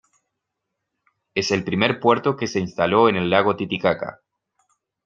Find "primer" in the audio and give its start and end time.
1.63-1.99